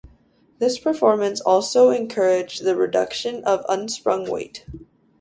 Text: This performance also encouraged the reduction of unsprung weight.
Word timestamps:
This 0.57 0.79
performance 0.79 1.41
also 1.41 1.91
encouraged 1.91 2.63
the 2.63 2.75
reduction 2.75 3.43
of 3.43 3.63
unsprung 3.69 4.27
weight. 4.27 4.65